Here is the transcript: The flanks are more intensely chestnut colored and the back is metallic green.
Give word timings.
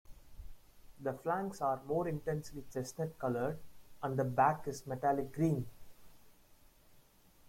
The 0.99 1.13
flanks 1.13 1.61
are 1.61 1.79
more 1.83 2.07
intensely 2.07 2.63
chestnut 2.73 3.19
colored 3.19 3.59
and 4.01 4.17
the 4.17 4.23
back 4.23 4.67
is 4.67 4.87
metallic 4.87 5.31
green. 5.31 5.67